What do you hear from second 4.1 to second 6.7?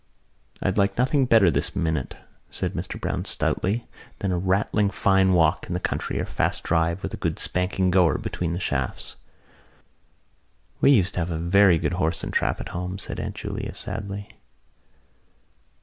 "than a rattling fine walk in the country or a fast